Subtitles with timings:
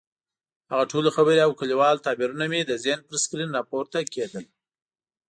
[0.71, 4.45] هغه ټولې خبرې او کلیوال تعبیرونه مې د ذهن پر سکرین راپورته کېدلې.